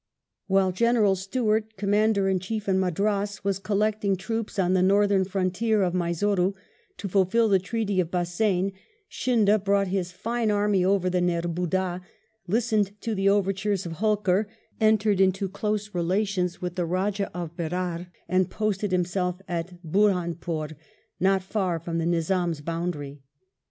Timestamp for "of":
5.83-5.93, 7.99-8.09, 13.85-13.97, 17.35-17.55